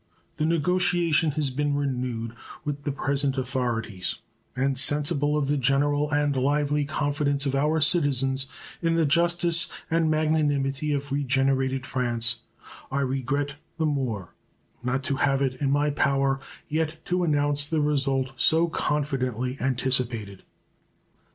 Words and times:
The 0.37 0.47
negotiation 0.47 1.29
has 1.37 1.51
been 1.51 1.75
renewed 1.75 2.33
with 2.65 2.85
the 2.85 2.91
present 2.91 3.37
authorities, 3.37 4.15
and, 4.55 4.75
sensible 4.75 5.37
of 5.37 5.45
the 5.47 5.57
general 5.57 6.09
and 6.09 6.35
lively 6.35 6.85
confidence 6.85 7.45
of 7.45 7.53
our 7.53 7.79
citizens 7.81 8.47
in 8.81 8.95
the 8.95 9.05
justice 9.05 9.69
and 9.91 10.09
magnanimity 10.09 10.91
of 10.91 11.11
regenerated 11.11 11.85
France, 11.85 12.39
I 12.91 13.01
regret 13.01 13.57
the 13.77 13.85
more 13.85 14.33
not 14.81 15.03
to 15.03 15.17
have 15.17 15.39
it 15.43 15.61
in 15.61 15.69
my 15.69 15.91
power 15.91 16.39
yet 16.67 16.97
to 17.05 17.23
announce 17.23 17.63
the 17.63 17.79
result 17.81 18.31
so 18.37 18.69
confidently 18.69 19.55
anticipated. 19.61 20.41